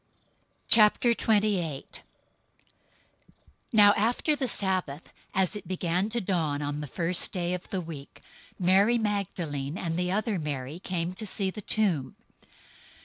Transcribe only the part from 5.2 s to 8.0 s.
as it began to dawn on the first day of the